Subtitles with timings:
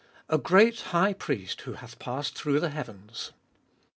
[0.29, 3.33] A great High Priest who hath passed through the heavens.